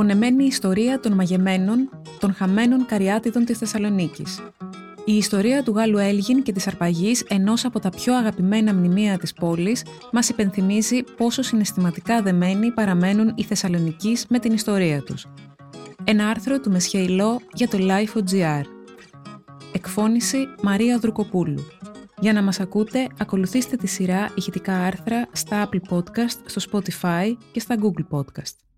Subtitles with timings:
[0.00, 4.40] απονεμένη ιστορία των μαγεμένων, των χαμένων καριάτιδων της Θεσσαλονίκης.
[5.04, 9.32] Η ιστορία του Γάλλου Έλγιν και της αρπαγής ενός από τα πιο αγαπημένα μνημεία της
[9.32, 15.26] πόλης μας υπενθυμίζει πόσο συναισθηματικά δεμένοι παραμένουν οι Θεσσαλονικείς με την ιστορία τους.
[16.04, 18.62] Ένα άρθρο του Μεσχεϊλό για το Life.gr.
[19.72, 21.66] Εκφώνηση Μαρία Δρουκοπούλου.
[22.20, 27.60] Για να μας ακούτε, ακολουθήστε τη σειρά ηχητικά άρθρα στα Apple Podcast, στο Spotify και
[27.60, 28.69] στα Google Podcast.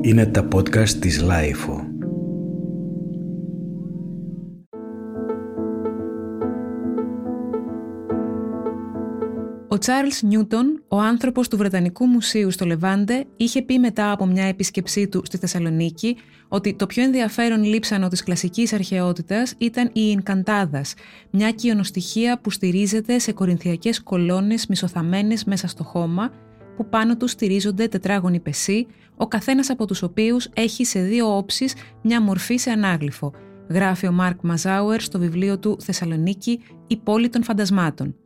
[0.00, 1.84] Είναι τα podcast της Lifeo.
[9.68, 14.44] Ο Τσάρλς Νιούτον, ο άνθρωπος του Βρετανικού Μουσείου στο Λεβάντε, είχε πει μετά από μια
[14.44, 16.16] επίσκεψή του στη Θεσσαλονίκη
[16.48, 20.94] ότι το πιο ενδιαφέρον λείψανο της κλασικής αρχαιότητας ήταν η Ινκαντάδας,
[21.30, 26.32] μια κοιονοστοιχεία που στηρίζεται σε κορινθιακές κολόνες μισοθαμένες μέσα στο χώμα,
[26.78, 31.74] που πάνω τους στηρίζονται τετράγωνοι πεσί, ο καθένας από τους οποίους έχει σε δύο όψεις
[32.02, 33.32] μια μορφή σε ανάγλυφο,
[33.68, 38.16] γράφει ο Μάρκ Μαζάουερ στο βιβλίο του «Θεσσαλονίκη, η πόλη των φαντασμάτων».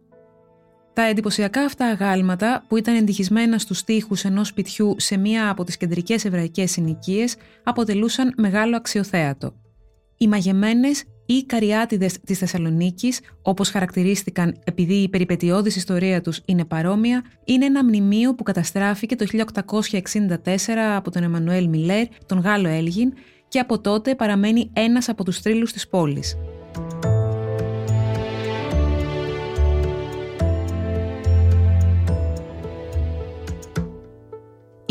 [0.93, 5.77] Τα εντυπωσιακά αυτά αγάλματα που ήταν εντυχισμένα στους τοίχους ενός σπιτιού σε μία από τις
[5.77, 9.55] κεντρικές εβραϊκές συνοικίες αποτελούσαν μεγάλο αξιοθέατο.
[10.17, 17.25] Οι μαγεμένες ή καριάτιδες της Θεσσαλονίκης, όπως χαρακτηρίστηκαν επειδή η περιπετειώδης ιστορία τους είναι παρόμοια,
[17.45, 23.13] είναι ένα μνημείο που καταστράφηκε το 1864 από τον Εμμανουέλ Μιλέρ, τον Γάλλο Έλγιν,
[23.49, 26.37] και από τότε παραμένει ένας από τους θρύλους της πόλης.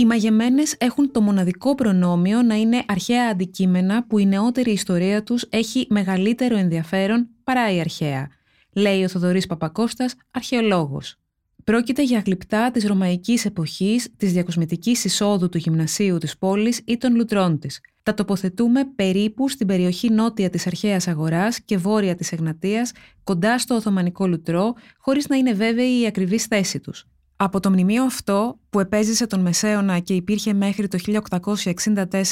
[0.02, 5.45] Οι μαγεμένες έχουν το μοναδικό προνόμιο να είναι αρχαία αντικείμενα που η νεότερη ιστορία τους
[5.49, 8.27] έχει μεγαλύτερο ενδιαφέρον παρά η αρχαία,
[8.73, 11.16] λέει ο Θοδωρής Παπακώστας, αρχαιολόγος.
[11.63, 17.15] Πρόκειται για γλυπτά της ρωμαϊκής εποχής, της διακοσμητικής εισόδου του γυμνασίου της πόλης ή των
[17.15, 17.80] λουτρών της.
[18.03, 22.92] Τα τοποθετούμε περίπου στην περιοχή νότια της αρχαίας αγοράς και βόρεια της Εγνατίας,
[23.23, 27.05] κοντά στο Οθωμανικό λουτρό, χωρίς να είναι βέβαιη η ακριβής θέση τους.
[27.43, 30.97] Από το μνημείο αυτό που επέζησε τον Μεσαίωνα και υπήρχε μέχρι το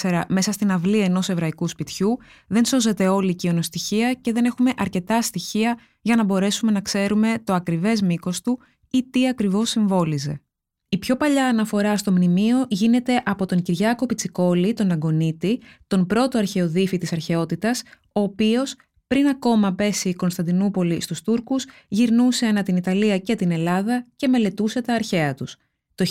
[0.02, 4.72] 1864 μέσα στην αυλή ενός εβραϊκού σπιτιού, δεν σώζεται όλη η κοιονοστοιχεία και δεν έχουμε
[4.78, 8.60] αρκετά στοιχεία για να μπορέσουμε να ξέρουμε το ακριβές μήκος του
[8.90, 10.42] ή τι ακριβώς συμβόλιζε.
[10.90, 16.38] Η πιο παλιά αναφορά στο μνημείο γίνεται από τον Κυριάκο Πιτσικόλη, τον Αγκονίτη, τον πρώτο
[16.38, 17.82] αρχαιοδίφη της αρχαιότητας,
[18.12, 18.76] ο οποίος
[19.10, 24.28] πριν ακόμα πέσει η Κωνσταντινούπολη στους Τούρκους, γυρνούσε ανά την Ιταλία και την Ελλάδα και
[24.28, 25.56] μελετούσε τα αρχαία τους.
[25.96, 26.06] Το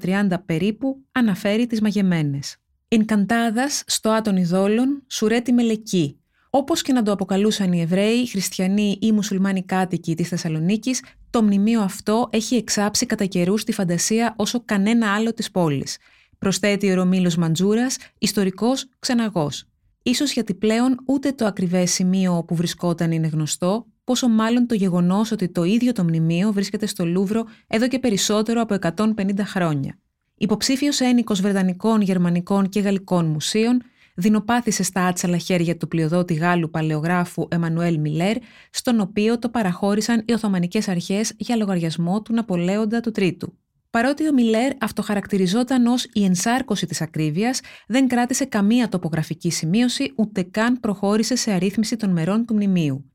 [0.00, 2.56] 1430 περίπου αναφέρει τις μαγεμένες.
[2.88, 6.18] Ινκαντάδας στο άτον ειδόλων, σουρέτη μελεκή.
[6.50, 11.80] Όπως και να το αποκαλούσαν οι Εβραίοι, χριστιανοί ή μουσουλμάνοι κάτοικοι της Θεσσαλονίκης, το μνημείο
[11.80, 15.98] αυτό έχει εξάψει κατά καιρούς τη φαντασία όσο κανένα άλλο της πόλης.
[16.38, 19.64] Προσθέτει ο Ρωμίλος Μαντζούρας, ιστορικός ξεναγός.
[20.06, 25.30] Ίσως γιατί πλέον ούτε το ακριβές σημείο όπου βρισκόταν είναι γνωστό, πόσο μάλλον το γεγονός
[25.30, 29.98] ότι το ίδιο το μνημείο βρίσκεται στο Λούβρο εδώ και περισσότερο από 150 χρόνια.
[30.34, 33.82] Υποψήφιος ένικος Βρετανικών, Γερμανικών και Γαλλικών μουσείων,
[34.14, 38.36] δεινοπάθησε στα άτσαλα χέρια του πλειοδότη Γάλλου παλαιογράφου Εμμανουέλ Μιλέρ,
[38.70, 43.58] στον οποίο το παραχώρησαν οι Οθωμανικές Αρχές για λογαριασμό του Ναπολέοντα του Τρίτου.
[43.94, 50.42] Παρότι ο Μιλέρ αυτοχαρακτηριζόταν ως η ενσάρκωση της ακρίβειας, δεν κράτησε καμία τοπογραφική σημείωση, ούτε
[50.42, 53.10] καν προχώρησε σε αρρύθμιση των μερών του μνημείου.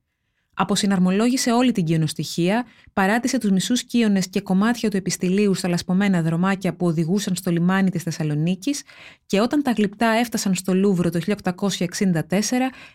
[0.53, 6.75] Αποσυναρμολόγησε όλη την κοιονοστοιχεία, παράτησε τους μισούς κύονε και κομμάτια του επιστηλίου στα λασπωμένα δρομάκια
[6.75, 8.83] που οδηγούσαν στο λιμάνι της Θεσσαλονίκης
[9.25, 12.23] και όταν τα γλυπτά έφτασαν στο Λούβρο το 1864,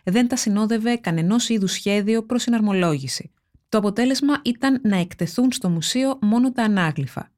[0.05, 3.31] δεν τα συνόδευε κανενός είδους σχέδιο προς συναρμολόγηση.
[3.69, 7.33] Το αποτέλεσμα ήταν να εκτεθούν στο μουσείο μόνο τα ανάγλυφα.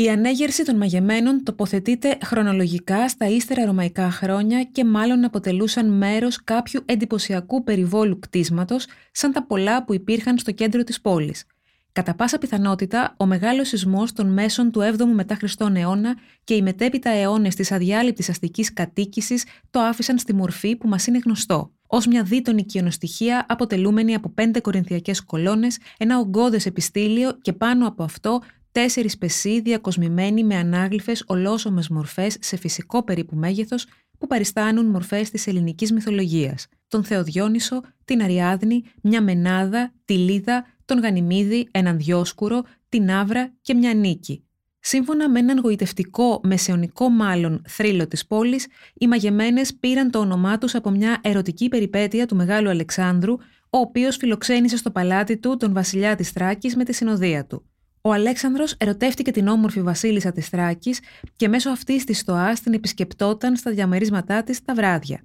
[0.00, 6.82] Η ανέγερση των μαγεμένων τοποθετείται χρονολογικά στα ύστερα ρωμαϊκά χρόνια και μάλλον αποτελούσαν μέρος κάποιου
[6.86, 11.44] εντυπωσιακού περιβόλου κτίσματος σαν τα πολλά που υπήρχαν στο κέντρο της πόλης.
[11.92, 16.62] Κατά πάσα πιθανότητα, ο μεγάλος σεισμός των μέσων του 7ου μετά Χριστόν αιώνα και οι
[16.62, 21.72] μετέπειτα αιώνες της αδιάλειπτης αστικής κατοίκησης το άφησαν στη μορφή που μας είναι γνωστό.
[21.86, 28.02] Ω μια δίτονη οικειονοστοιχεία αποτελούμενη από πέντε κορινθιακές κολόνες, ένα ογκώδες επιστήλιο και πάνω από
[28.02, 28.40] αυτό
[28.72, 33.86] τέσσερις πεσί διακοσμημένοι με ανάγλυφες ολόσωμες μορφές σε φυσικό περίπου μέγεθος
[34.18, 36.66] που παριστάνουν μορφές της ελληνικής μυθολογίας.
[36.88, 43.74] Τον Θεοδιόνυσο, την Αριάδνη, μια Μενάδα, τη Λίδα, τον Γανιμίδη, έναν Διόσκουρο, την Άβρα και
[43.74, 44.44] μια Νίκη.
[44.80, 50.74] Σύμφωνα με έναν γοητευτικό, μεσαιωνικό μάλλον θρύλο της πόλης, οι μαγεμένες πήραν το όνομά τους
[50.74, 53.32] από μια ερωτική περιπέτεια του Μεγάλου Αλεξάνδρου,
[53.70, 57.69] ο οποίος φιλοξένησε στο παλάτι του τον βασιλιά της Θράκης με τη συνοδεία του.
[58.02, 61.00] Ο Αλέξανδρος ερωτεύτηκε την όμορφη βασίλισσα της Θράκης
[61.36, 65.24] και μέσω αυτής της στοάς την επισκεπτόταν στα διαμερίσματά της τα βράδια.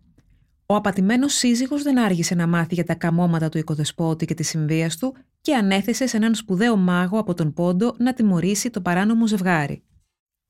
[0.66, 4.98] Ο απατημένος σύζυγος δεν άργησε να μάθει για τα καμώματα του οικοδεσπότη και της συμβίας
[4.98, 9.84] του και ανέθεσε σε έναν σπουδαίο μάγο από τον Πόντο να τιμωρήσει το παράνομο ζευγάρι.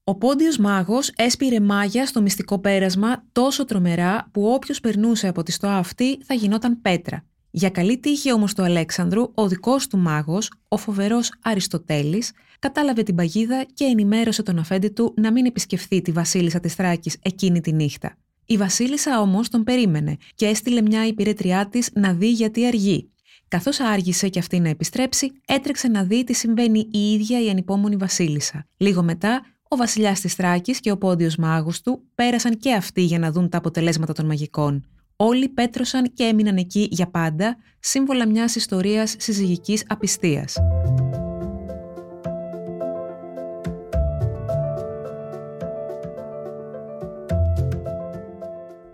[0.03, 5.51] Ο πόντιος μάγος έσπηρε μάγια στο μυστικό πέρασμα τόσο τρομερά που όποιος περνούσε από τη
[5.51, 7.25] στοά αυτή θα γινόταν πέτρα.
[7.57, 13.15] Για καλή τύχη όμως του Αλέξανδρου, ο δικός του μάγος, ο φοβερός Αριστοτέλης, κατάλαβε την
[13.15, 17.73] παγίδα και ενημέρωσε τον αφέντη του να μην επισκεφθεί τη βασίλισσα της Θράκης εκείνη τη
[17.73, 18.17] νύχτα.
[18.45, 23.09] Η βασίλισσα όμως τον περίμενε και έστειλε μια υπηρέτριά της να δει γιατί αργεί.
[23.47, 27.95] Καθώς άργησε και αυτή να επιστρέψει, έτρεξε να δει τι συμβαίνει η ίδια η ανυπόμονη
[27.95, 28.67] Βασίλισσα.
[28.77, 33.19] Λίγο μετά, ο βασιλιάς της Θράκης και ο πόντιος μάγος του πέρασαν και αυτοί για
[33.19, 34.85] να δουν τα αποτελέσματα των μαγικών.
[35.17, 40.57] Όλοι πέτρωσαν και έμειναν εκεί για πάντα, σύμβολα μιας ιστορίας συζυγικής απιστίας.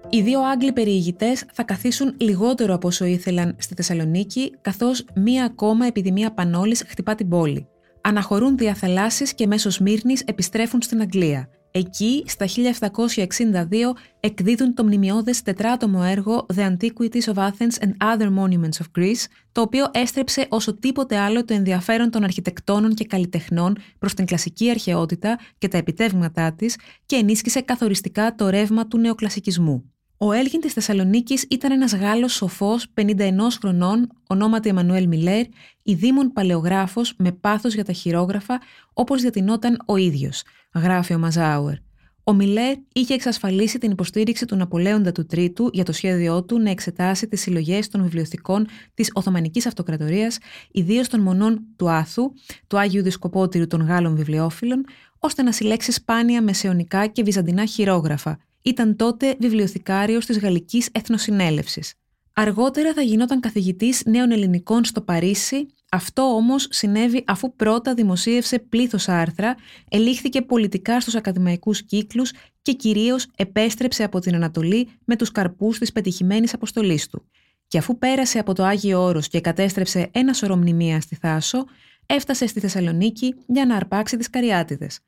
[0.09, 5.85] Οι δύο Άγγλοι περιηγητές θα καθίσουν λιγότερο από όσο ήθελαν στη Θεσσαλονίκη, καθώς μία ακόμα
[5.85, 7.67] επιδημία πανόλης χτυπά την πόλη.
[8.01, 11.49] Αναχωρούν διαθαλάσσει και μέσω Σμύρνης επιστρέφουν στην Αγγλία.
[11.71, 18.83] Εκεί, στα 1762, εκδίδουν το μνημειώδες τετράτομο έργο The Antiquities of Athens and Other Monuments
[18.83, 24.13] of Greece, το οποίο έστρεψε όσο τίποτε άλλο το ενδιαφέρον των αρχιτεκτόνων και καλλιτεχνών προς
[24.13, 29.90] την κλασική αρχαιότητα και τα επιτεύγματά της και ενίσχυσε καθοριστικά το ρεύμα του νεοκλασικισμού.
[30.23, 35.45] Ο Έλγιν της Θεσσαλονίκης ήταν ένας Γάλλος σοφός 51 χρονών, ονόματι Εμμανουέλ Μιλέρ,
[35.83, 38.61] ειδήμων παλαιογράφος με πάθος για τα χειρόγραφα,
[38.93, 40.43] όπως διατηνόταν ο ίδιος,
[40.75, 41.75] γράφει ο Μαζάουερ.
[42.23, 46.69] Ο Μιλέρ είχε εξασφαλίσει την υποστήριξη του Ναπολέοντα του Τρίτου για το σχέδιό του να
[46.69, 50.37] εξετάσει τις συλλογές των βιβλιοθηκών της Οθωμανικής Αυτοκρατορίας,
[50.71, 52.33] ιδίως των μονών του Άθου,
[52.67, 54.85] του Άγιου Δισκοπότηρου των Γάλλων βιβλιοφίλων,
[55.19, 61.93] ώστε να συλλέξει σπάνια μεσαιωνικά και βυζαντινά χειρόγραφα, ήταν τότε βιβλιοθηκάριος της Γαλλικής Εθνοσυνέλευσης.
[62.33, 69.09] Αργότερα θα γινόταν καθηγητής νέων ελληνικών στο Παρίσι, αυτό όμως συνέβη αφού πρώτα δημοσίευσε πλήθος
[69.09, 69.55] άρθρα,
[69.89, 72.31] ελήχθηκε πολιτικά στους ακαδημαϊκούς κύκλους
[72.61, 77.25] και κυρίως επέστρεψε από την Ανατολή με τους καρπούς της πετυχημένης αποστολής του.
[77.67, 81.65] Και αφού πέρασε από το Άγιο Όρος και κατέστρεψε ένα σωρό μνημεία στη Θάσο,
[82.05, 84.99] έφτασε στη Θεσσαλονίκη για να αρπάξει τις Καριάτιδες.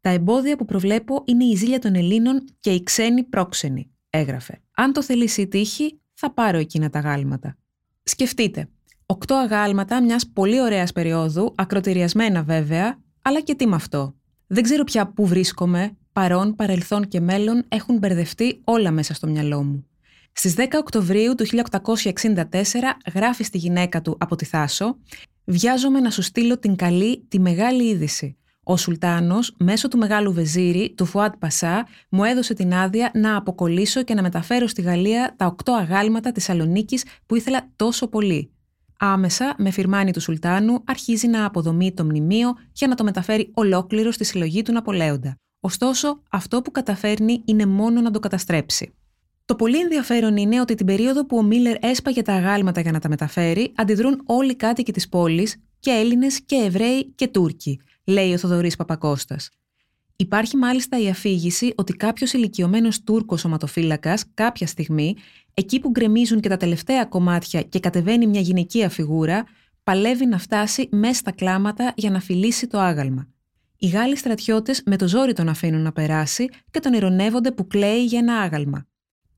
[0.00, 4.60] Τα εμπόδια που προβλέπω είναι η ζήλια των Ελλήνων και οι ξένοι πρόξενοι, έγραφε.
[4.74, 7.56] Αν το θελήσει η τύχη, θα πάρω εκείνα τα γάλματα.
[8.02, 8.68] Σκεφτείτε,
[9.06, 14.14] οκτώ αγάλματα μιας πολύ ωραίας περίοδου, ακροτηριασμένα βέβαια, αλλά και τι με αυτό.
[14.46, 19.62] Δεν ξέρω πια πού βρίσκομαι, παρόν, παρελθόν και μέλλον έχουν μπερδευτεί όλα μέσα στο μυαλό
[19.62, 19.86] μου.
[20.32, 22.34] Στις 10 Οκτωβρίου του 1864
[23.14, 24.98] γράφει στη γυναίκα του από τη Θάσο
[25.44, 28.36] «Βιάζομαι να σου στείλω την καλή, τη μεγάλη είδηση.
[28.70, 34.02] Ο Σουλτάνος, μέσω του μεγάλου βεζίρι, του Φουάτ Πασά, μου έδωσε την άδεια να αποκολλήσω
[34.02, 38.50] και να μεταφέρω στη Γαλλία τα οκτώ αγάλματα της Σαλονίκης που ήθελα τόσο πολύ.
[38.98, 44.10] Άμεσα, με φυρμάνι του Σουλτάνου, αρχίζει να αποδομεί το μνημείο για να το μεταφέρει ολόκληρο
[44.10, 45.38] στη συλλογή του Ναπολέοντα.
[45.60, 48.94] Ωστόσο, αυτό που καταφέρνει είναι μόνο να το καταστρέψει.
[49.44, 52.98] Το πολύ ενδιαφέρον είναι ότι την περίοδο που ο Μίλλερ έσπαγε τα αγάλματα για να
[52.98, 58.32] τα μεταφέρει, αντιδρούν όλοι οι κάτοικοι της πόλης, και Έλληνες και Εβραίοι και Τούρκοι λέει
[58.32, 59.36] ο Θοδωρής Παπακώστα.
[60.16, 65.16] Υπάρχει μάλιστα η αφήγηση ότι κάποιος ηλικιωμένος Τούρκος σωματοφύλακας κάποια στιγμή,
[65.54, 69.44] εκεί που γκρεμίζουν και τα τελευταία κομμάτια και κατεβαίνει μια γυναικεία φιγούρα,
[69.82, 73.28] παλεύει να φτάσει μέσα στα κλάματα για να φιλήσει το άγαλμα.
[73.78, 78.04] Οι Γάλλοι στρατιώτες με το ζόρι τον αφήνουν να περάσει και τον ηρωνεύονται που κλαίει
[78.04, 78.86] για ένα άγαλμα.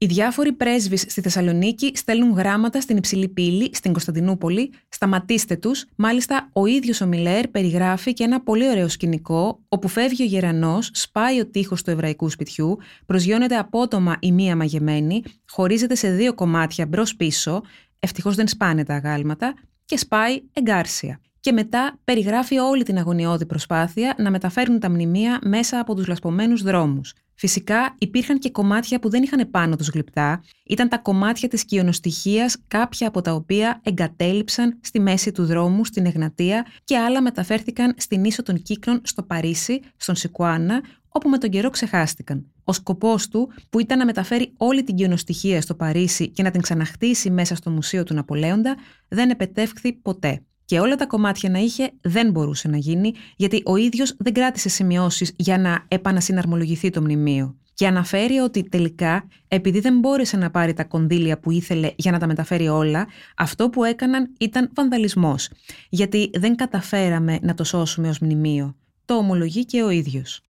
[0.02, 5.85] Οι διάφοροι πρέσβεις στη Θεσσαλονίκη στέλνουν γράμματα στην υψηλή πύλη, στην Κωνσταντινούπολη, σταματήστε τους.
[5.97, 10.90] Μάλιστα, ο ίδιος ο Μιλέρ περιγράφει και ένα πολύ ωραίο σκηνικό, όπου φεύγει ο γερανός,
[10.92, 16.87] σπάει ο τείχος του εβραϊκού σπιτιού, προσγειώνεται απότομα η μία μαγεμένη, χωρίζεται σε δύο κομμάτια
[16.87, 17.62] μπρο-πίσω,
[17.99, 19.54] ευτυχώς δεν σπάνε τα αγάλματα,
[19.85, 21.21] και σπάει εγκάρσια.
[21.40, 26.62] Και μετά περιγράφει όλη την αγωνιώδη προσπάθεια να μεταφέρουν τα μνημεία μέσα από τους λασπωμένους
[26.62, 27.14] δρόμους.
[27.40, 32.56] Φυσικά υπήρχαν και κομμάτια που δεν είχαν πάνω τους γλυπτά, ήταν τα κομμάτια της κοιονοστοιχίας,
[32.68, 38.25] κάποια από τα οποία εγκατέλειψαν στη μέση του δρόμου, στην Εγνατία και άλλα μεταφέρθηκαν στην
[38.25, 42.47] ίσο των Κύκνων στο Παρίσι, στον Σικουάνα, όπου με τον καιρό ξεχάστηκαν.
[42.64, 46.61] Ο σκοπός του, που ήταν να μεταφέρει όλη την κοιονοστοιχεία στο Παρίσι και να την
[46.61, 48.76] ξαναχτίσει μέσα στο Μουσείο του Ναπολέοντα,
[49.09, 50.42] δεν επετεύχθη ποτέ.
[50.70, 54.68] Και όλα τα κομμάτια να είχε δεν μπορούσε να γίνει, γιατί ο ίδιος δεν κράτησε
[54.68, 57.56] σημειώσεις για να επανασυναρμολογηθεί το μνημείο.
[57.74, 62.18] Και αναφέρει ότι τελικά, επειδή δεν μπόρεσε να πάρει τα κονδύλια που ήθελε για να
[62.18, 65.48] τα μεταφέρει όλα, αυτό που έκαναν ήταν βανδαλισμός.
[65.88, 68.76] Γιατί δεν καταφέραμε να το σώσουμε ως μνημείο.
[69.04, 70.40] Το ομολογεί και ο ίδιος.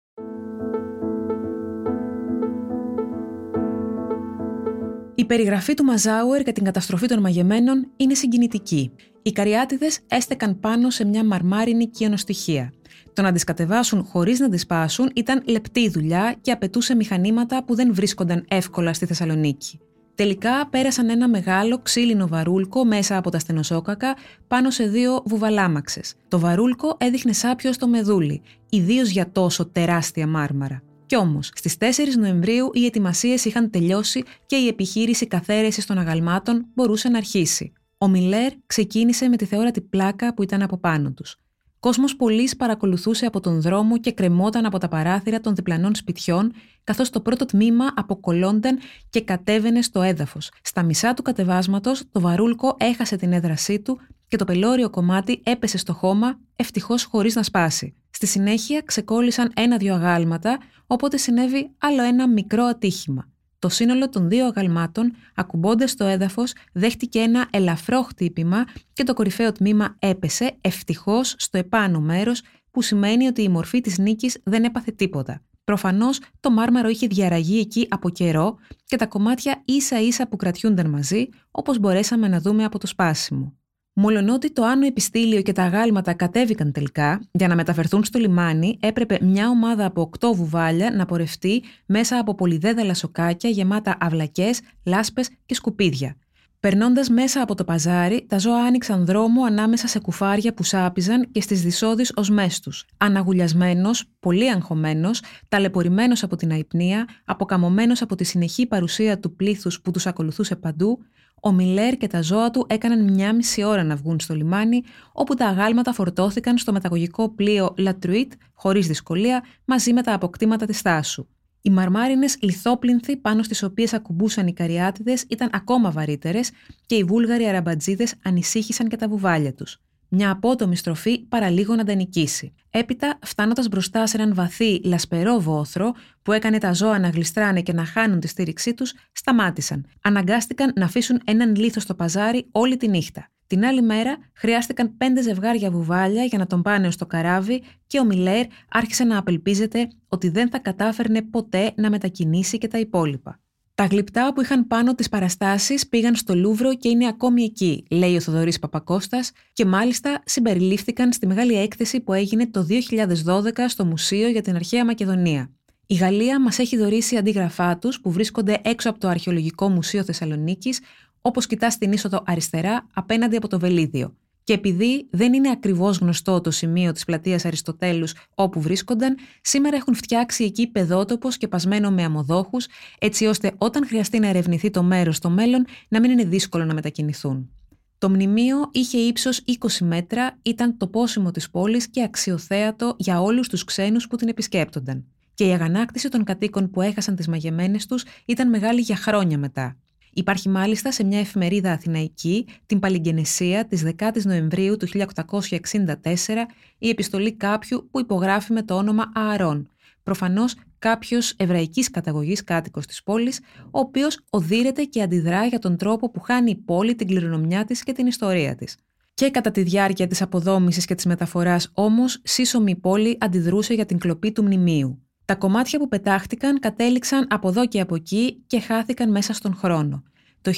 [5.14, 8.92] Η περιγραφή του Μαζάουερ για την καταστροφή των μαγεμένων είναι συγκινητική.
[9.22, 12.72] Οι καριάτιδες έστεκαν πάνω σε μια μαρμάρινη κοιονοστοιχεία.
[13.12, 17.74] Το να τις κατεβάσουν χωρίς να τις σπάσουν ήταν λεπτή δουλειά και απαιτούσε μηχανήματα που
[17.74, 19.80] δεν βρίσκονταν εύκολα στη Θεσσαλονίκη.
[20.14, 24.16] Τελικά πέρασαν ένα μεγάλο ξύλινο βαρούλκο μέσα από τα στενοσόκακα
[24.48, 26.14] πάνω σε δύο βουβαλάμαξες.
[26.28, 30.82] Το βαρούλκο έδειχνε σάπιο στο μεδούλι, ιδίως για τόσο τεράστια μάρμαρα.
[31.06, 36.66] Κι όμως, στις 4 Νοεμβρίου οι ετοιμασίες είχαν τελειώσει και η επιχείρηση καθαίρεσης των αγαλμάτων
[36.74, 37.72] μπορούσε να αρχίσει.
[38.02, 41.37] Ο Μιλέρ ξεκίνησε με τη θεόρατη πλάκα που ήταν από πάνω τους.
[41.80, 46.52] Κόσμος πολλή παρακολουθούσε από τον δρόμο και κρεμόταν από τα παράθυρα των διπλανών σπιτιών,
[46.85, 48.78] καθώς το πρώτο τμήμα αποκολώνταν
[49.11, 50.50] και κατέβαινε στο έδαφος.
[50.62, 55.78] Στα μισά του κατεβάσματος, το βαρούλκο έχασε την έδρασή του και το πελώριο κομμάτι έπεσε
[55.78, 57.95] στο χώμα, ευτυχώς χωρίς να σπάσει.
[58.11, 63.29] Στη συνέχεια ξεκόλλησαν ένα-δυο αγάλματα, οπότε συνέβη άλλο ένα μικρό ατύχημα.
[63.61, 69.52] Το σύνολο των δύο αγαλμάτων, ακουμπώντας το έδαφος, δέχτηκε ένα ελαφρό χτύπημα και το κορυφαίο
[69.52, 74.90] τμήμα έπεσε ευτυχώς στο επάνω μέρος, που σημαίνει ότι η μορφή της νίκης δεν έπαθε
[74.90, 75.43] τίποτα.
[75.64, 80.90] Προφανώς το μάρμαρο είχε διαραγεί εκεί από καιρό και τα κομμάτια ίσα ίσα που κρατιούνταν
[80.90, 83.60] μαζί, όπως μπορέσαμε να δούμε από το σπάσιμο.
[83.92, 89.18] Μολονότι το άνω επιστήλιο και τα αγάλματα κατέβηκαν τελικά, για να μεταφερθούν στο λιμάνι, έπρεπε
[89.23, 95.54] μια ομάδα από οκτώ βουβάλια να πορευτεί μέσα από πολυδέδαλα σοκάκια γεμάτα αυλακές, λάσπες και
[95.54, 96.16] σκουπίδια.
[96.61, 101.40] Περνώντας μέσα από το παζάρι, τα ζώα άνοιξαν δρόμο ανάμεσα σε κουφάρια που σάπιζαν και
[101.40, 102.73] στις δυσόδει ω μέστου.
[102.97, 109.90] Αναγουλιασμένος, πολύ αγχωμένος, ταλαιπωρημένος από την αϊπνία, αποκαμωμένος από τη συνεχή παρουσία του πλήθους που
[109.90, 110.99] τους ακολουθούσε παντού,
[111.40, 114.82] ο Μιλέρ και τα ζώα του έκαναν μια μισή ώρα να βγουν στο λιμάνι,
[115.12, 120.78] όπου τα αγάλματα φορτώθηκαν στο μεταγωγικό πλοίο Λατρουίτ χωρίς δυσκολία μαζί με τα αποκτήματα της
[120.78, 121.26] Στάσου.
[121.62, 126.50] Οι μαρμάρινες λιθόπλυνθοι πάνω στις οποίες ακουμπούσαν οι καριάτιδες ήταν ακόμα βαρύτερες
[126.87, 129.80] και οι βούλγαροι αραμπατζίδες ανησύχησαν και τα βουβάλια τους
[130.11, 132.52] μια απότομη στροφή παραλίγο να τα νικήσει.
[132.71, 137.73] Έπειτα, φτάνοντας μπροστά σε έναν βαθύ, λασπερό βόθρο που έκανε τα ζώα να γλιστράνε και
[137.73, 139.87] να χάνουν τη στήριξή τους, σταμάτησαν.
[140.02, 143.29] Αναγκάστηκαν να αφήσουν έναν λίθος στο παζάρι όλη τη νύχτα.
[143.47, 148.05] Την άλλη μέρα χρειάστηκαν πέντε ζευγάρια βουβάλια για να τον πάνε στο καράβι και ο
[148.05, 153.39] Μιλέρ άρχισε να απελπίζεται ότι δεν θα κατάφερνε ποτέ να μετακινήσει και τα υπόλοιπα.
[153.80, 158.16] Τα γλυπτά που είχαν πάνω τις παραστάσεις πήγαν στο Λούβρο και είναι ακόμη εκεί, λέει
[158.16, 164.28] ο Θοδωρής Παπακώστας, και μάλιστα συμπεριλήφθηκαν στη μεγάλη έκθεση που έγινε το 2012 στο Μουσείο
[164.28, 165.50] για την Αρχαία Μακεδονία.
[165.87, 170.80] Η Γαλλία μας έχει δωρήσει αντίγραφά τους που βρίσκονται έξω από το Αρχαιολογικό Μουσείο Θεσσαλονίκης,
[171.20, 174.14] όπως κοιτάς στην είσοδο αριστερά απέναντι από το Βελίδιο.
[174.44, 179.94] Και επειδή δεν είναι ακριβώς γνωστό το σημείο της πλατείας Αριστοτέλους όπου βρίσκονταν, σήμερα έχουν
[179.94, 182.66] φτιάξει εκεί πεδότοπο σκεπασμένο με αμοδόχους,
[182.99, 186.75] έτσι ώστε όταν χρειαστεί να ερευνηθεί το μέρος στο μέλλον να μην είναι δύσκολο να
[186.75, 187.50] μετακινηθούν.
[187.99, 193.49] Το μνημείο είχε ύψος 20 μέτρα, ήταν το πόσιμο της πόλης και αξιοθέατο για όλους
[193.49, 195.04] τους ξένους που την επισκέπτονταν.
[195.35, 199.76] Και η αγανάκτηση των κατοίκων που έχασαν τις μαγεμένες τους ήταν μεγάλη για χρόνια μετά.
[200.12, 206.47] Υπάρχει μάλιστα σε μια εφημερίδα αθηναϊκή, την Παλιγγενεσία της 10 Νοεμβρίου του 1864,
[206.79, 209.71] η επιστολή κάποιου που υπογράφει με το όνομα Ααρών,
[210.02, 216.11] προφανώς κάποιος εβραϊκής καταγωγής κάτοικος της πόλης, ο οποίος οδύρεται και αντιδρά για τον τρόπο
[216.11, 218.76] που χάνει η πόλη την κληρονομιά της και την ιστορία της.
[219.14, 223.87] Και κατά τη διάρκεια της αποδόμησης και της μεταφοράς όμως, σύσσωμη η πόλη αντιδρούσε για
[223.87, 225.10] την κλοπή του μνημείου.
[225.30, 230.02] Τα κομμάτια που πετάχτηκαν κατέληξαν από εδώ και από εκεί και χάθηκαν μέσα στον χρόνο.
[230.42, 230.52] Το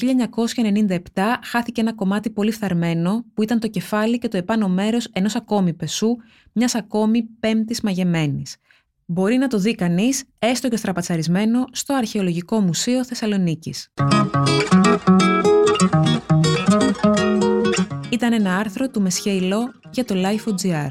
[0.87, 0.97] 1997
[1.45, 5.73] χάθηκε ένα κομμάτι πολύ φθαρμένο που ήταν το κεφάλι και το επάνω μέρος ενός ακόμη
[5.73, 6.17] πεσού,
[6.53, 8.57] μιας ακόμη πέμπτης μαγεμένης.
[9.07, 13.89] Μπορεί να το δει κανείς, έστω και στραπατσαρισμένο, στο Αρχαιολογικό Μουσείο Θεσσαλονίκης.
[18.09, 20.91] Ήταν ένα άρθρο του Μεσχέιλο για το Life.gr.